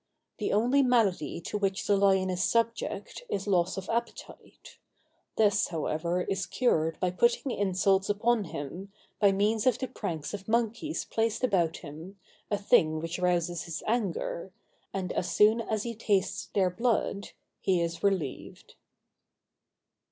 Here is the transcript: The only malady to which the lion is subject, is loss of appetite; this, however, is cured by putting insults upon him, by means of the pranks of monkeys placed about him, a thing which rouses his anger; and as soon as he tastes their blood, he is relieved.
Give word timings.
The 0.39 0.51
only 0.51 0.81
malady 0.81 1.39
to 1.41 1.59
which 1.59 1.85
the 1.85 1.95
lion 1.95 2.31
is 2.31 2.41
subject, 2.43 3.21
is 3.29 3.45
loss 3.45 3.77
of 3.77 3.87
appetite; 3.87 4.79
this, 5.35 5.67
however, 5.67 6.23
is 6.23 6.47
cured 6.47 6.99
by 6.99 7.11
putting 7.11 7.51
insults 7.51 8.09
upon 8.09 8.45
him, 8.45 8.91
by 9.19 9.31
means 9.31 9.67
of 9.67 9.77
the 9.77 9.87
pranks 9.87 10.33
of 10.33 10.47
monkeys 10.47 11.05
placed 11.05 11.43
about 11.43 11.77
him, 11.77 12.17
a 12.49 12.57
thing 12.57 12.99
which 12.99 13.19
rouses 13.19 13.65
his 13.65 13.83
anger; 13.85 14.51
and 14.91 15.13
as 15.13 15.31
soon 15.31 15.61
as 15.61 15.83
he 15.83 15.93
tastes 15.93 16.47
their 16.55 16.71
blood, 16.71 17.29
he 17.59 17.79
is 17.79 18.01
relieved. 18.03 18.73